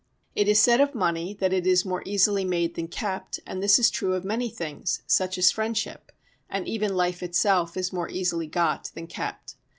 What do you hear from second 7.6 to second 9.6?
is more easily got than kept.